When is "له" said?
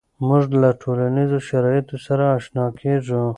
0.61-0.69